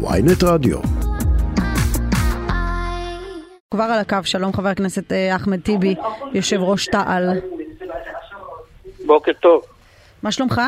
[0.00, 0.78] ויינט רדיו.
[3.70, 5.94] כבר על הקו, שלום חבר הכנסת אה, אחמד טיבי,
[6.34, 7.28] יושב ראש תע"ל.
[9.06, 9.62] בוקר טוב.
[10.22, 10.60] מה שלומך?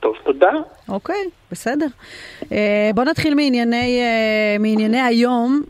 [0.00, 0.50] טוב, תודה.
[0.88, 1.86] אוקיי, בסדר.
[2.52, 5.62] אה, בוא נתחיל מענייני, אה, מענייני היום.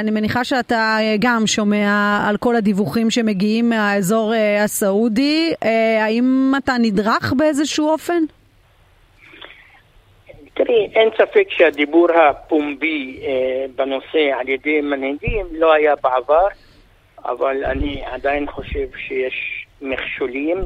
[0.00, 4.32] אני מניחה שאתה גם שומע על כל הדיווחים שמגיעים מהאזור
[4.64, 5.52] הסעודי.
[6.00, 8.22] האם אתה נדרך באיזשהו אופן?
[10.66, 16.46] תראי, אין ספק שהדיבור הפומבי אה, בנושא על ידי מנהיגים לא היה בעבר,
[17.24, 20.58] אבל אני עדיין חושב שיש מכשולים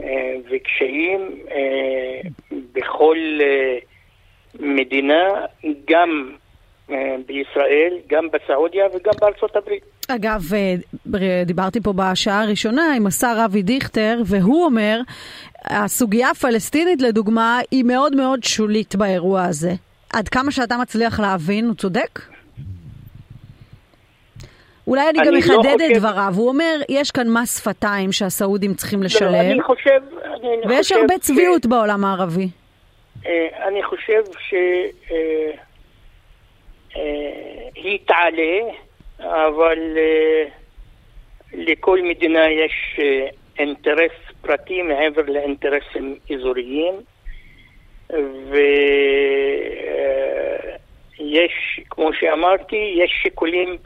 [0.00, 2.30] אה, וקשיים אה,
[2.72, 3.78] בכל אה,
[4.60, 5.22] מדינה,
[5.90, 6.30] גם
[6.90, 9.82] אה, בישראל, גם בסעודיה וגם בארצות הברית.
[10.08, 10.74] אגב, אה,
[11.46, 15.00] דיברתי פה בשעה הראשונה עם השר אבי דיכטר, והוא אומר,
[15.70, 19.72] הסוגיה הפלסטינית לדוגמה היא מאוד מאוד שולית באירוע הזה.
[20.12, 22.20] עד כמה שאתה מצליח להבין, הוא צודק?
[24.86, 26.32] אולי אני, אני גם לא אחדד חושב- את דבריו.
[26.36, 30.00] הוא אומר, יש כאן מס שפתיים שהסעודים צריכים לא, לשלם, אני חושב...
[30.24, 32.48] אני ויש חושב הרבה ש- צביעות בעולם הערבי.
[33.26, 34.22] אה, אני חושב
[37.74, 38.60] שהיא תעלה,
[39.20, 40.44] אבל אה,
[41.52, 43.26] לכל מדינה יש אה,
[43.58, 44.12] אינטרס
[44.44, 46.94] פרטי מעבר לאינטרסים אזוריים,
[51.18, 51.52] ויש,
[51.90, 53.76] כמו שאמרתי, יש שיקולים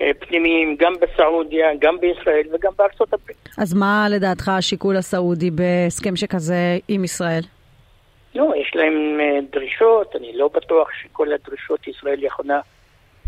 [0.00, 3.48] אה, פנימיים גם בסעודיה, גם בישראל וגם בארצות הברית.
[3.58, 6.54] אז מה לדעתך השיקול הסעודי בהסכם שכזה
[6.88, 7.42] עם ישראל?
[8.34, 12.60] לא, יש להם אה, דרישות, אני לא בטוח שכל הדרישות ישראל יכולה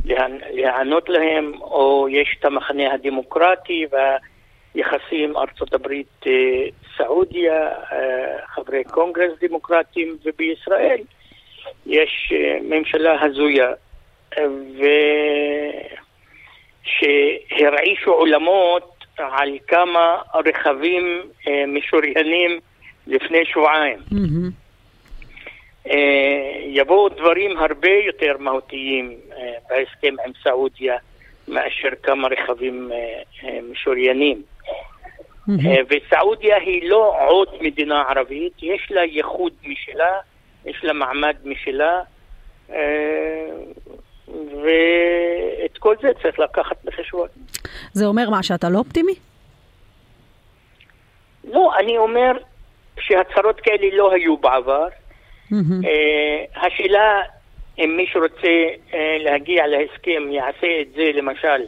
[0.06, 3.86] להיענ- להיענות להם, או יש את המחנה הדמוקרטי
[4.74, 6.32] והיחסים ארצות הברית אה,
[6.96, 11.00] סעודיה, אה, חברי קונגרס דמוקרטיים, ובישראל
[11.86, 13.72] יש אה, ממשלה הזויה,
[14.38, 14.44] אה,
[16.84, 21.22] שהרעישו עולמות על כמה רכבים
[21.68, 22.60] משוריינים
[23.06, 23.98] לפני שבועיים.
[26.66, 29.16] יבואו דברים הרבה יותר מהותיים
[29.68, 30.96] בהסכם עם סעודיה
[31.48, 32.90] מאשר כמה רכבים
[33.72, 34.42] משוריינים.
[35.50, 40.18] אה, וסעודיה היא לא עוד מדינה ערבית, יש לה ייחוד משלה,
[40.66, 42.00] יש לה מעמד משלה,
[42.70, 43.48] אה,
[44.28, 47.28] ואת כל זה צריך לקחת בחשבון.
[47.92, 49.14] זה אומר מה, שאתה לא אופטימי?
[51.44, 52.32] לא, אני אומר
[53.00, 54.88] שהצהרות כאלה לא היו בעבר.
[55.52, 57.22] אה, השאלה
[57.78, 58.48] אם מישהו רוצה
[58.94, 61.62] אה, להגיע להסכם יעשה את זה למשל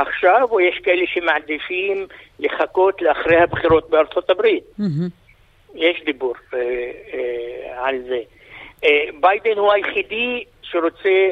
[0.00, 2.06] עכשיו, או יש כאלה שמעדיפים
[2.38, 4.64] לחכות לאחרי הבחירות בארצות הברית.
[4.78, 5.08] מהמם.
[5.74, 6.58] יש דיבור אה,
[7.14, 8.20] אה, על זה.
[8.84, 11.30] אה, ביידן הוא היחידי שרוצה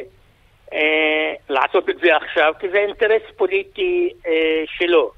[0.73, 5.11] אה, לעשות את זה עכשיו, כי זה אינטרס פוליטי אה, שלו.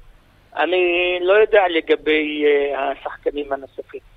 [0.56, 4.09] אני לא יודע לגבי אה, השחקנים הנוספים.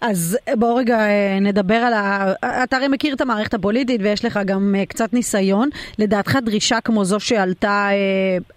[0.00, 2.32] אז בואו רגע אה, נדבר על ה...
[2.64, 5.68] אתה הרי מכיר את המערכת הפוליטית ויש לך גם אה, קצת ניסיון.
[5.98, 7.94] לדעתך דרישה כמו זו שעלתה אה,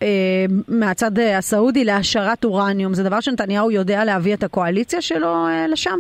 [0.02, 5.66] אה, מהצד אה, הסעודי להשארת אורניום, זה דבר שנתניהו יודע להביא את הקואליציה שלו אה,
[5.68, 6.00] לשם?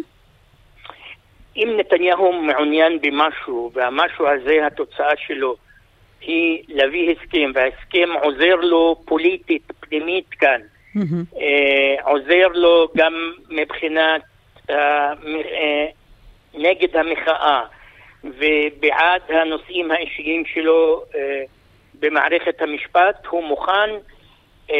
[1.55, 5.55] אם נתניהו מעוניין במשהו, והמשהו הזה, התוצאה שלו
[6.21, 10.61] היא להביא הסכם, וההסכם עוזר לו פוליטית, פנימית כאן.
[11.37, 13.13] אה, עוזר לו גם
[13.49, 14.28] מבחינת אה, אה,
[16.53, 17.61] נגד המחאה
[18.23, 21.43] ובעד הנושאים האישיים שלו אה,
[21.99, 23.89] במערכת המשפט, הוא מוכן
[24.71, 24.75] אה,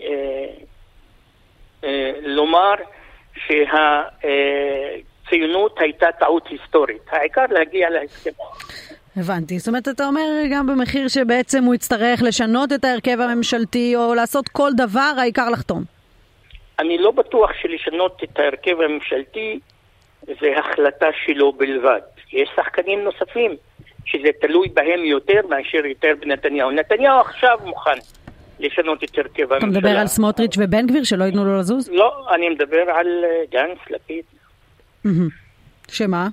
[0.00, 0.46] אה,
[1.84, 2.74] אה, לומר
[5.24, 7.02] שהציונות הייתה טעות היסטורית.
[7.10, 8.30] העיקר להגיע להסכם.
[9.16, 9.58] הבנתי.
[9.58, 14.48] זאת אומרת, אתה אומר גם במחיר שבעצם הוא יצטרך לשנות את ההרכב הממשלתי או לעשות
[14.48, 15.99] כל דבר, העיקר לחתום.
[16.80, 19.58] אני לא בטוח שלשנות את ההרכב הממשלתי
[20.22, 22.00] זה החלטה שלו בלבד.
[22.32, 23.56] יש שחקנים נוספים
[24.04, 26.70] שזה תלוי בהם יותר מאשר יותר בנתניהו.
[26.70, 27.98] נתניהו עכשיו מוכן
[28.60, 29.80] לשנות את הרכב אתה הממשלה.
[29.80, 31.90] מדבר על סמוטריץ' ובן גביר שלא ייתנו לו לזוז?
[31.90, 34.24] לא, אני מדבר על אה, גנץ, לפיד.
[35.88, 36.28] שמה?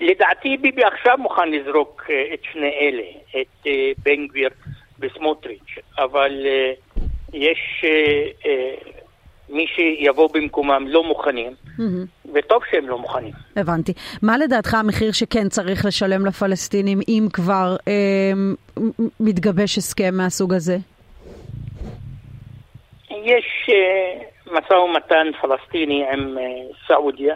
[0.00, 4.48] לדעתי ביבי עכשיו מוכן לזרוק אה, את שני אלה, את אה, בן גביר
[5.00, 6.46] וסמוטריץ', אבל
[7.34, 8.74] יש אה, אה,
[9.48, 12.04] מי שיבוא במקומם לא מוכנים, מהמם.
[12.34, 13.32] וטוב שהם לא מוכנים.
[13.56, 13.92] הבנתי.
[14.22, 18.32] מה לדעתך המחיר שכן צריך לשלם לפלסטינים אם כבר אה,
[19.20, 20.76] מתגבש הסכם מהסוג הזה?
[23.10, 26.36] יש אה, משא ומתן פלסטיני עם
[26.86, 27.34] סעודיה.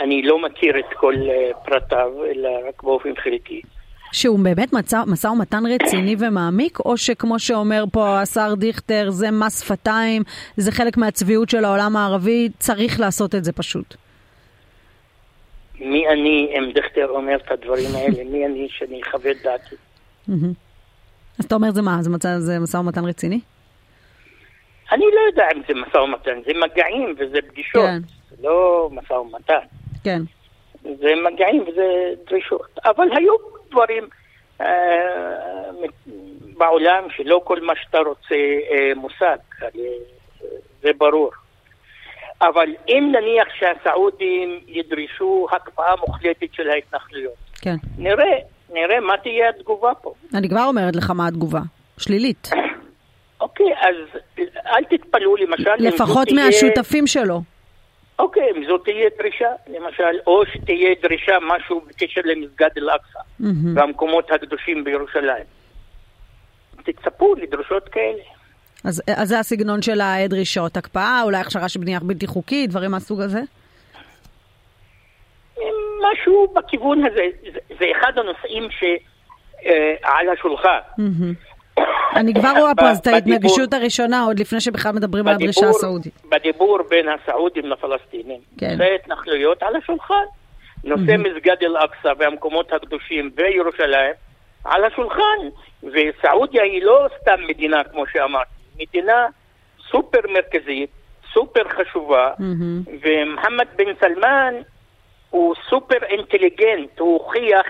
[0.00, 1.14] אני לא מכיר את כל
[1.64, 3.62] פרטיו, אלא רק באופן חלקי.
[4.14, 4.72] שהוא באמת
[5.06, 10.22] משא ומתן רציני ומעמיק, או שכמו שאומר פה השר דיכטר, זה מס שפתיים,
[10.56, 13.94] זה חלק מהצביעות של העולם הערבי, צריך לעשות את זה פשוט.
[15.80, 19.76] מי אני, אם דיכטר אומר את הדברים האלה, מי אני שאני אכבד דעתי?
[21.38, 21.98] אז אתה אומר זה מה,
[22.38, 23.40] זה משא ומתן רציני?
[24.92, 27.98] אני לא יודע אם זה משא ומתן, זה מגעים וזה פגישות, כן.
[28.30, 29.64] זה לא משא ומתן.
[30.04, 30.22] כן.
[30.82, 31.84] זה מגעים וזה
[32.30, 32.78] דרישות.
[32.84, 34.08] אבל היו דברים
[34.60, 34.66] אה,
[36.58, 39.68] בעולם שלא כל מה שאתה רוצה אה, מושג, אה,
[40.82, 41.30] זה ברור.
[42.42, 47.76] אבל אם נניח שהסעודים ידרשו הקפאה מוחלטת של ההתנחלויות, כן.
[47.98, 48.38] נראה,
[48.72, 50.14] נראה מה תהיה התגובה פה.
[50.34, 51.60] אני כבר אומרת לך מה התגובה,
[51.98, 52.50] שלילית.
[53.40, 54.20] אוקיי, אז
[54.66, 55.70] אל תתפלאו למשל...
[55.78, 57.24] לפחות מהשותפים תהיה...
[57.24, 57.40] שלו.
[58.18, 63.44] אוקיי, אם זאת תהיה דרישה, למשל, או שתהיה דרישה משהו בקשר למסגד אל-אקצא mm-hmm.
[63.74, 65.44] והמקומות הקדושים בירושלים.
[66.84, 68.22] תצפו לדרישות כאלה.
[68.84, 73.20] אז, אז זה הסגנון של הדרישות, הקפאה, אולי הכשרה של בנייה בלתי חוקית, דברים מהסוג
[73.20, 73.40] הזה?
[76.12, 80.78] משהו בכיוון הזה, זה, זה אחד הנושאים שעל אה, השולחן.
[80.98, 81.53] Mm-hmm.
[82.14, 86.22] אני כבר רואה פה אז את ההתנגשות הראשונה, עוד לפני שבכלל מדברים על הדרישה הסעודית.
[86.30, 88.76] בדיבור בין הסעודים לפלסטינים, כן.
[88.76, 90.24] זה התנחלויות על השולחן.
[90.84, 94.12] נושא מסגד אל-אקצא והמקומות הקדושים וירושלים
[94.64, 95.38] על השולחן.
[95.82, 98.50] וסעודיה היא לא סתם מדינה, כמו שאמרתי,
[98.80, 99.26] מדינה
[99.90, 100.90] סופר מרכזית,
[101.32, 102.30] סופר חשובה,
[103.02, 104.54] ומוחמד בן סלמן
[105.30, 107.66] הוא סופר אינטליגנט, הוא הוכיח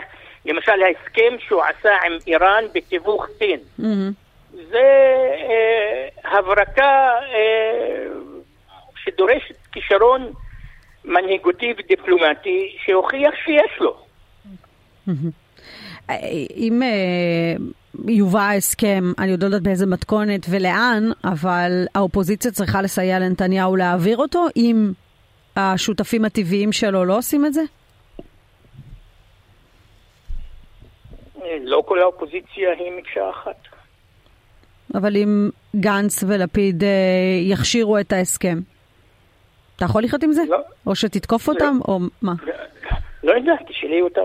[0.47, 3.59] למשל ההסכם שהוא עשה עם איראן בתיווך סין.
[3.81, 4.24] Mm-hmm.
[4.75, 4.81] זה
[5.51, 8.07] אה, הברקה אה,
[8.97, 10.33] שדורשת כישרון
[11.05, 13.97] מנהיגותי ודיפלומטי שהוכיח שיש לו.
[15.09, 16.11] Mm-hmm.
[16.57, 17.57] אם אה,
[18.09, 24.17] יובא ההסכם, אני עוד לא יודעת באיזה מתכונת ולאן, אבל האופוזיציה צריכה לסייע לנתניהו להעביר
[24.17, 24.93] אותו, אם
[25.57, 27.63] השותפים הטבעיים שלו לא עושים את זה?
[31.65, 33.74] לא כל האופוזיציה היא מקשה אחת.
[34.95, 36.89] אבל אם גנץ ולפיד אה,
[37.43, 38.59] יכשירו את ההסכם,
[39.77, 40.43] אתה יכול לחיות עם זה?
[40.49, 40.59] לא.
[40.87, 41.95] או שתתקוף אותם, לא.
[41.95, 42.33] או מה?
[43.25, 44.25] לא יודע, תשאלי אותם.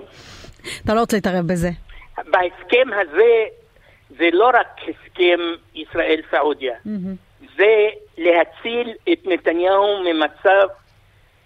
[0.85, 1.69] אתה לא רוצה להתערב בזה.
[2.17, 3.45] בהסכם הזה,
[4.17, 5.39] זה לא רק הסכם
[5.75, 7.45] ישראל-סעודיה, mm-hmm.
[7.57, 10.67] זה להציל את נתניהו ממצב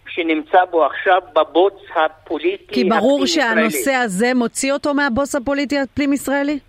[0.07, 6.59] שנמצא בו עכשיו בבוץ הפוליטי כי ברור שהנושא הזה מוציא אותו מהבוץ הפוליטי הפנים-ישראלי?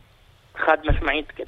[0.57, 1.45] חד משמעית כן.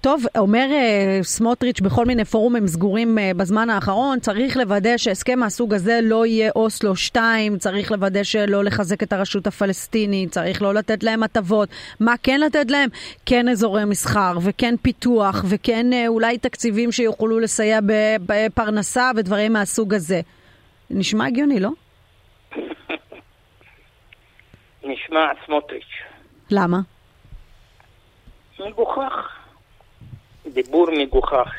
[0.00, 5.74] טוב, אומר uh, סמוטריץ' בכל מיני פורומים סגורים uh, בזמן האחרון, צריך לוודא שהסכם מהסוג
[5.74, 11.02] הזה לא יהיה אוסלו 2, צריך לוודא שלא לחזק את הרשות הפלסטינית, צריך לא לתת
[11.02, 11.68] להם הטבות.
[12.00, 12.88] מה כן לתת להם?
[13.26, 17.78] כן אזורי מסחר, וכן פיתוח, וכן uh, אולי תקציבים שיוכלו לסייע
[18.26, 20.20] בפרנסה ודברים מהסוג הזה.
[20.90, 21.70] נשמע הגיוני, לא?
[24.84, 25.84] נשמע סמוטריץ'.
[26.50, 26.78] למה?
[28.60, 29.38] מגוחך.
[30.46, 31.54] דיבור מגוחך.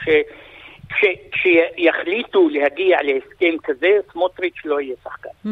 [1.32, 5.50] כשיחליטו להגיע להסכם כזה, סמוטריץ' לא יהיה שחקן.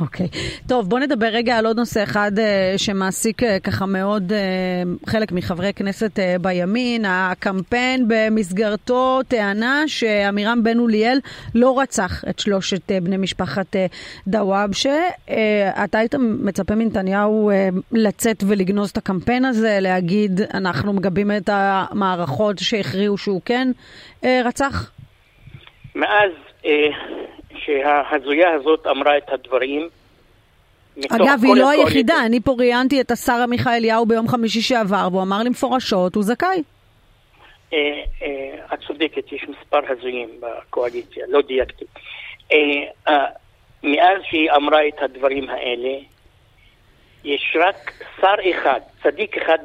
[0.00, 0.26] אוקיי.
[0.26, 0.68] Okay.
[0.68, 5.32] טוב, בוא נדבר רגע על עוד נושא אחד uh, שמעסיק uh, ככה מאוד uh, חלק
[5.32, 7.04] מחברי כנסת uh, בימין.
[7.08, 11.20] הקמפיין במסגרתו טענה שעמירם בן אוליאל
[11.54, 13.78] לא רצח את שלושת uh, בני משפחת uh,
[14.26, 14.98] דוואבשה.
[15.28, 15.30] Uh,
[15.84, 22.58] אתה היית מצפה מנתניהו uh, לצאת ולגנוז את הקמפיין הזה, להגיד אנחנו מגבים את המערכות
[22.58, 23.68] שהכריעו שהוא כן
[24.20, 24.90] uh, רצח?
[25.94, 26.30] מאז...
[26.62, 26.66] Uh...
[27.64, 29.88] שההזויה הזאת אמרה את הדברים.
[31.10, 35.22] אגב, היא לא היחידה, אני פה ראיינתי את השר עמיחי אליהו ביום חמישי שעבר, והוא
[35.22, 36.62] אמר לי מפורשות, הוא זכאי.
[37.72, 37.78] אה,
[38.22, 41.84] אה, את צודקת, יש מספר הזויים בקואליציה, לא דייקתי.
[42.52, 43.26] אה,
[43.82, 45.98] מאז שהיא אמרה את הדברים האלה,
[47.24, 49.58] יש רק שר אחד, צדיק אחד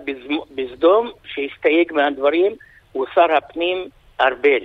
[0.56, 2.56] בסדום, שהסתייג מהדברים,
[2.92, 3.90] הוא שר הפנים
[4.22, 4.64] ארבל.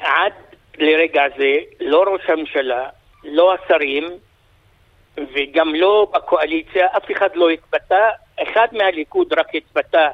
[0.00, 0.32] עד
[0.78, 2.88] לרגע זה, לא ראש הממשלה,
[3.24, 4.04] לא השרים
[5.16, 8.08] וגם לא בקואליציה, אף אחד לא התבטא.
[8.42, 10.08] אחד מהליכוד רק התבטא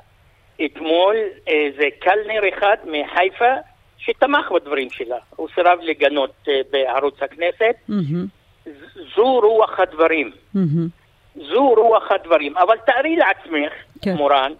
[0.64, 1.16] אתמול,
[1.48, 3.54] אה, זה קלנר אחד מחיפה,
[3.98, 5.18] שתמך בדברים שלה.
[5.36, 7.74] הוא סירב לגנות אה, בערוץ הכנסת.
[7.90, 8.70] Mm-hmm.
[9.16, 10.30] זו רוח הדברים.
[10.56, 11.40] Mm-hmm.
[11.48, 12.56] זו רוח הדברים.
[12.56, 14.14] אבל תארי לעצמך, כן.
[14.14, 14.52] מורן,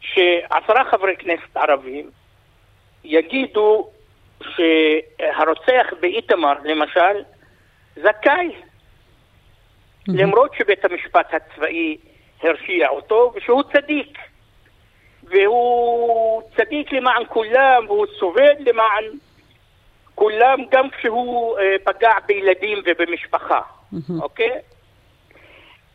[0.00, 2.10] שעשרה חברי כנסת ערבים
[3.04, 3.90] יגידו
[4.42, 7.22] שהרוצח באיתמר, למשל,
[7.96, 8.50] זכאי,
[10.08, 11.96] למרות שבית המשפט הצבאי
[12.42, 14.18] הרשיע אותו, ושהוא צדיק.
[15.22, 19.04] והוא צדיק למען כולם, והוא סובל למען
[20.14, 23.60] כולם, גם כשהוא אה, פגע בילדים ובמשפחה,
[24.20, 24.50] אוקיי?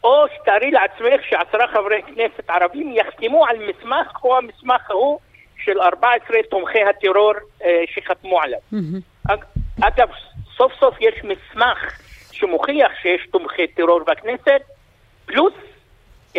[0.04, 5.20] או שתארי לעצמך שעשרה חברי כנסת ערבים יחתמו על מסמך כמו המסמך ההוא
[5.65, 8.60] של 14 תומכי הטרור אה, שחתמו עליו.
[9.30, 9.44] אג,
[9.82, 10.10] אגב,
[10.58, 12.00] סוף סוף יש מסמך
[12.32, 14.62] שמוכיח שיש תומכי טרור בכנסת,
[15.25, 15.53] פלוס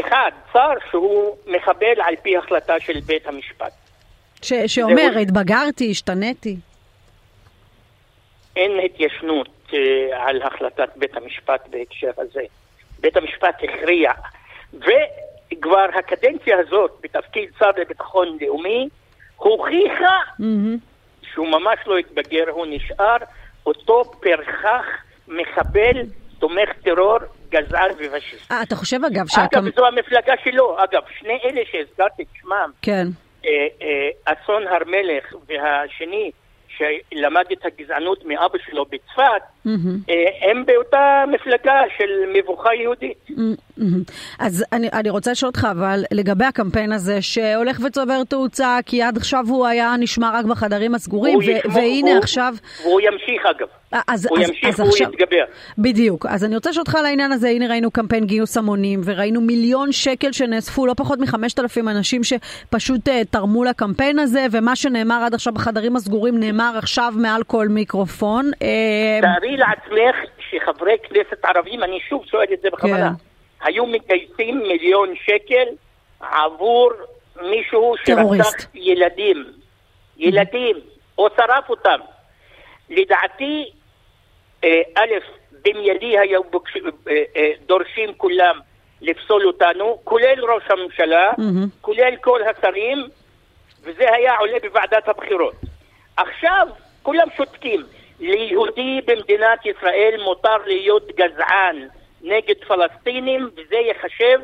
[0.00, 3.73] אחד, שר שהוא מחבל על פי החלטה של בית המשפט.
[4.43, 6.57] ש- שאומר, התבגרתי, השתניתי.
[8.57, 9.75] אין התיישנות uh,
[10.17, 12.41] על החלטת בית המשפט בהקשר הזה.
[13.00, 14.12] בית המשפט הכריע,
[14.75, 18.88] וכבר הקדנציה הזאת בתפקיד שר לביטחון לאומי
[19.37, 20.19] הוכיחה.
[21.35, 23.17] שהוא ממש לא התבגר, הוא נשאר
[23.67, 24.85] אותו פרחח
[25.29, 26.03] מחבל,
[26.39, 27.19] תומך טרור,
[27.51, 28.53] גזען ופשיסט.
[28.53, 29.59] אה, אתה חושב אגב שהקמ...
[29.59, 30.77] אגב, זו המפלגה שלו.
[30.85, 33.07] אגב, שני אלה שהזכרתי את שמם, כן.
[33.45, 36.31] אה, אה, אסון הר מלך והשני,
[36.79, 40.12] שלמד את הגזענות מאבא שלו בצפת, mm-hmm.
[40.43, 43.29] הם באותה מפלגה של מבוכה יהודית.
[44.38, 49.17] אז אני, אני רוצה לשאול אותך, אבל לגבי הקמפיין הזה, שהולך וצובר תאוצה, כי עד
[49.17, 52.55] עכשיו הוא היה נשמע רק בחדרים הסגורים, ו- ישמור, והנה הוא, עכשיו...
[52.83, 53.67] והוא ימשיך אגב.
[54.09, 55.09] אז, הוא אז, ימשיך אז והוא עכשיו...
[55.12, 55.45] יתגבר.
[55.79, 56.26] בדיוק.
[56.26, 59.93] אז אני רוצה לשאול אותך על העניין הזה, הנה ראינו קמפיין גיוס המונים, וראינו מיליון
[59.93, 65.35] שקל שנאספו, לא פחות מחמשת אלפים אנשים שפשוט uh, תרמו לקמפיין הזה, ומה שנאמר עד
[65.35, 68.50] עכשיו בחדרים הסגורים נאמר עכשיו מעל כל מיקרופון.
[69.23, 70.17] תארי לעצמך
[70.50, 73.32] שחברי כנסת ערבים, אני שוב שואל את זה בכוונה, כן.
[73.62, 75.64] היו מגייסים מיליון שקל
[76.21, 76.92] עבור
[77.42, 79.45] מישהו שרצח ילדים,
[80.16, 80.76] ילדים,
[81.19, 81.99] או שרף אותם.
[82.90, 83.71] לדעתי,
[84.64, 85.11] אה, א',
[85.64, 86.40] במיידי היו
[87.09, 88.59] אה, אה, דורשים כולם
[89.00, 91.81] לפסול אותנו, כולל ראש הממשלה, mm-hmm.
[91.81, 93.07] כולל כל השרים,
[93.83, 95.54] וזה היה עולה בוועדת הבחירות.
[96.16, 96.69] עכשיו
[97.02, 97.83] כולם שותקים.
[98.21, 101.88] ליהודי במדינת ישראל מותר להיות גזען
[102.23, 104.38] נגד פלסטינים, וזה ייחשב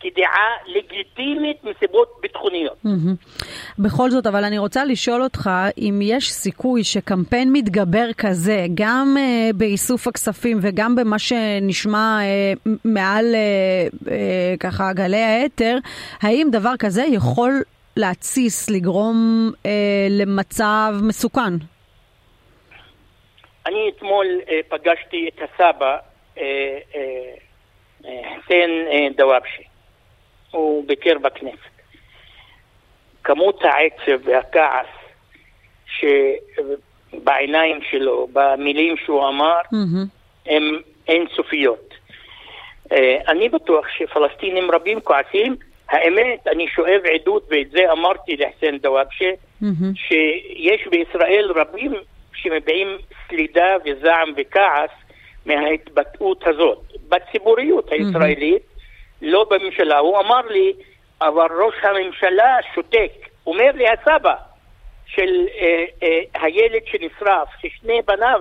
[0.00, 2.76] כדעה לגיטימית מסיבות ביטחוניות.
[2.86, 3.44] Mm-hmm.
[3.78, 9.56] בכל זאת, אבל אני רוצה לשאול אותך אם יש סיכוי שקמפיין מתגבר כזה, גם uh,
[9.56, 14.08] באיסוף הכספים וגם במה שנשמע uh, מעל uh, uh,
[14.60, 15.76] ככה גלי האתר,
[16.22, 17.62] האם דבר כזה יכול
[17.96, 19.68] להתסיס, לגרום uh,
[20.10, 21.54] למצב מסוכן?
[23.66, 25.96] אני אתמול uh, פגשתי את הסבא,
[28.02, 29.62] חסיין דוואבשה.
[30.50, 31.74] הוא ביקר בכנסת.
[33.24, 34.86] כמות העצב והכעס
[35.86, 40.06] שבעיניים שלו, במילים שהוא אמר, mm-hmm.
[40.46, 40.62] הן
[41.08, 41.94] אינסופיות.
[43.28, 45.56] אני בטוח שפלסטינים רבים כועסים.
[45.88, 49.30] האמת, אני שואב עדות, ואת זה אמרתי לחסן דוואבשה,
[49.62, 49.66] mm-hmm.
[49.94, 51.92] שיש בישראל רבים
[52.34, 52.98] שמביעים
[53.28, 54.90] סלידה וזעם וכעס
[55.46, 56.78] מההתבטאות הזאת.
[57.08, 58.62] בציבוריות הישראלית.
[59.22, 59.98] לא בממשלה.
[59.98, 60.72] הוא אמר לי,
[61.20, 63.12] אבל ראש הממשלה שותק.
[63.46, 64.34] אומר לי הסבא
[65.06, 68.40] של אה, אה, הילד שנשרף, ששני בניו,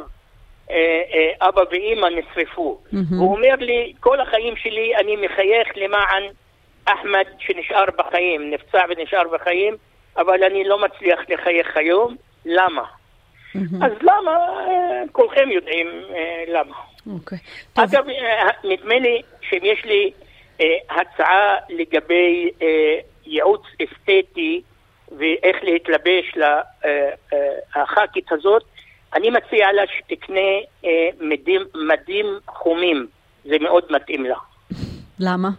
[0.71, 2.79] אה, אה, אבא ואימא, נשרפו.
[2.85, 3.15] Mm-hmm.
[3.19, 6.23] הוא אומר לי, כל החיים שלי אני מחייך למען
[6.85, 9.75] אחמד שנשאר בחיים, נפצע ונשאר בחיים,
[10.17, 12.15] אבל אני לא מצליח לחייך היום.
[12.45, 12.83] למה?
[12.83, 13.85] Mm-hmm.
[13.85, 14.31] אז למה?
[14.67, 16.75] אה, כולכם יודעים אה, למה.
[17.07, 17.37] אוקיי.
[17.37, 17.81] Okay.
[17.83, 20.11] אגב, אה, נדמה לי שאם יש לי
[20.61, 24.61] אה, הצעה לגבי אה, ייעוץ אסתטי
[25.17, 26.33] ואיך להתלבש
[27.75, 28.63] לח"כית הזאת,
[29.15, 30.39] אני מציע לה שתקנה
[30.85, 33.07] אה, מדים, מדים חומים,
[33.45, 34.37] זה מאוד מתאים לה.
[35.19, 35.49] למה?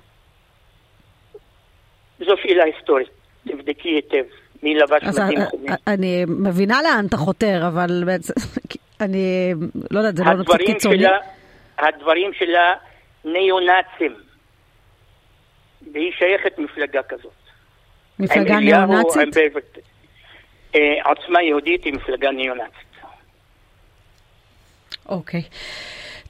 [2.18, 3.08] זו שאלה היסטורית,
[3.48, 4.24] תבדקי היטב.
[4.62, 5.70] מי לבש מדים חומים.
[5.86, 8.04] אני מבינה לאן אתה חותר, אבל
[9.00, 9.54] אני
[9.90, 10.98] לא יודעת, זה לא קצת קיצוני.
[10.98, 11.18] שלה,
[11.78, 12.74] הדברים שלה
[13.24, 14.16] ניאו-נאצים.
[15.92, 17.32] והיא שייכת מפלגה כזאת.
[18.18, 19.36] מפלגה ניאו-נאצית?
[20.74, 22.94] אה, עוצמה יהודית היא מפלגה ניאו-נאצית.
[25.08, 25.42] אוקיי.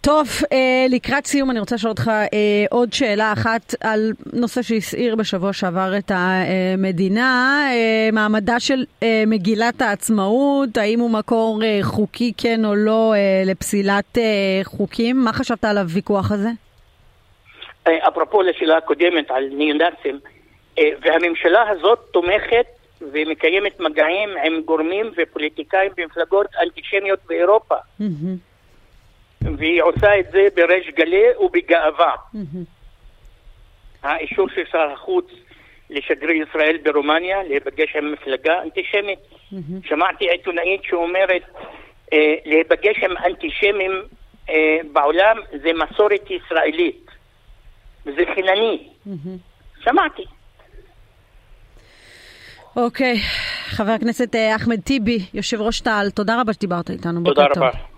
[0.05, 2.29] טוב, אה, לקראת סיום אני רוצה לשאול אותך אה,
[2.71, 8.85] עוד שאלה אחת על נושא שהסעיר בשבוע שעבר את המדינה, אה, מעמדה של
[9.27, 13.15] מגילת העצמאות, האם הוא מקור חוקי כן או לא
[13.47, 14.19] לפסילת
[14.65, 15.17] חוקים?
[15.25, 16.49] מה חשבת על הוויכוח הזה?
[18.09, 20.21] אפרופו לשאלה הקודמת על ניאו-נאצים,
[20.79, 22.67] והממשלה הזאת תומכת
[23.01, 27.77] ומקיימת מגעים עם גורמים ופוליטיקאים במפלגות אנטישמיות באירופה.
[29.59, 32.15] והיא עושה את זה בריש גלי ובגאווה.
[34.03, 35.27] האישור של שר החוץ
[35.91, 39.19] לשגריר ישראל ברומניה, להיפגש עם מפלגה אנטישמית.
[39.85, 41.43] שמעתי עיתונאית שאומרת
[42.13, 44.03] אה, להיפגש עם אנטישמים
[44.51, 47.07] אה, בעולם זה מסורת ישראלית,
[48.07, 48.89] וזה חינני.
[49.85, 50.25] שמעתי.
[52.77, 53.17] אוקיי,
[53.67, 57.25] חבר הכנסת אה, אחמד טיבי, יושב ראש תע"ל, תודה רבה שדיברת איתנו.
[57.25, 57.94] תודה רבה.